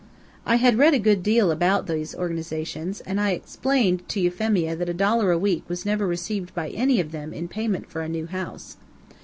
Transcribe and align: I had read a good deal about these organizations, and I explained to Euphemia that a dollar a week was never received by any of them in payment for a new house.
I 0.47 0.55
had 0.55 0.79
read 0.79 0.95
a 0.95 0.97
good 0.97 1.21
deal 1.21 1.51
about 1.51 1.85
these 1.85 2.15
organizations, 2.15 3.01
and 3.01 3.21
I 3.21 3.33
explained 3.33 4.09
to 4.09 4.19
Euphemia 4.19 4.75
that 4.75 4.89
a 4.89 4.95
dollar 4.95 5.29
a 5.31 5.37
week 5.37 5.63
was 5.69 5.85
never 5.85 6.07
received 6.07 6.55
by 6.55 6.69
any 6.69 6.99
of 6.99 7.11
them 7.11 7.33
in 7.33 7.47
payment 7.47 7.87
for 7.87 8.01
a 8.01 8.09
new 8.09 8.25
house. 8.25 8.77